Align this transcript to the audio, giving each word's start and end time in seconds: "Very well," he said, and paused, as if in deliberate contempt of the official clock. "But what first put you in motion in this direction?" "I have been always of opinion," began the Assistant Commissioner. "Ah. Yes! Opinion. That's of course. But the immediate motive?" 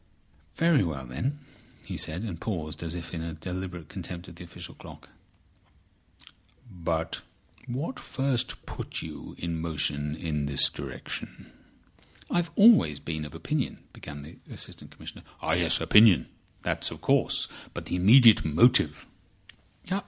"Very 0.55 0.83
well," 0.83 1.11
he 1.85 1.95
said, 1.95 2.23
and 2.23 2.41
paused, 2.41 2.81
as 2.81 2.95
if 2.95 3.13
in 3.13 3.37
deliberate 3.39 3.87
contempt 3.87 4.27
of 4.27 4.33
the 4.33 4.43
official 4.43 4.73
clock. 4.73 5.09
"But 6.67 7.21
what 7.67 7.99
first 7.99 8.65
put 8.65 9.03
you 9.03 9.35
in 9.37 9.61
motion 9.61 10.15
in 10.15 10.47
this 10.47 10.71
direction?" 10.71 11.51
"I 12.31 12.37
have 12.37 12.55
been 12.55 12.63
always 12.63 12.97
of 13.07 13.35
opinion," 13.35 13.83
began 13.93 14.23
the 14.23 14.39
Assistant 14.51 14.89
Commissioner. 14.89 15.21
"Ah. 15.39 15.51
Yes! 15.51 15.79
Opinion. 15.79 16.29
That's 16.63 16.89
of 16.89 17.01
course. 17.01 17.47
But 17.75 17.85
the 17.85 17.95
immediate 17.95 18.43
motive?" 18.43 19.05